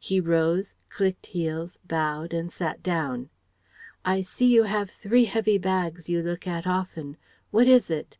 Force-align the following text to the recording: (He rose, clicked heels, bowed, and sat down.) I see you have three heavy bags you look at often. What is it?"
(He 0.00 0.18
rose, 0.18 0.74
clicked 0.90 1.26
heels, 1.26 1.78
bowed, 1.84 2.32
and 2.34 2.50
sat 2.50 2.82
down.) 2.82 3.30
I 4.04 4.22
see 4.22 4.52
you 4.52 4.64
have 4.64 4.90
three 4.90 5.26
heavy 5.26 5.56
bags 5.56 6.08
you 6.08 6.20
look 6.20 6.48
at 6.48 6.66
often. 6.66 7.16
What 7.52 7.68
is 7.68 7.88
it?" 7.88 8.18